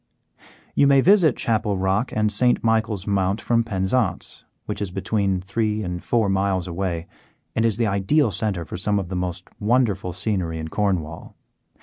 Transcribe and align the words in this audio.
You 0.73 0.87
may 0.87 0.99
visit 0.99 1.37
Chapel 1.37 1.77
Rock 1.77 2.11
and 2.11 2.31
St. 2.31 2.63
Michael's 2.63 3.05
Mount 3.05 3.39
from 3.39 3.63
Penzance, 3.63 4.43
which 4.65 4.81
is 4.81 4.89
between 4.89 5.41
three 5.41 5.83
and 5.83 6.03
four 6.03 6.27
miles 6.27 6.65
away 6.67 7.05
and 7.55 7.63
is 7.67 7.77
the 7.77 7.85
ideal 7.85 8.31
centre 8.31 8.65
for 8.65 8.77
some 8.77 8.97
of 8.97 9.09
the 9.09 9.15
most 9.15 9.47
wonderful 9.59 10.11
scenery 10.11 10.57
in 10.57 10.69
Cornwall. 10.69 11.35